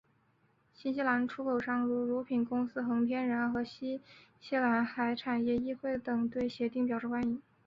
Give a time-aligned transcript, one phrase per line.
[0.73, 4.01] 新西兰出口商如乳品公司恒天然和新
[4.39, 7.39] 西兰海产业议会等对协定表示欢迎。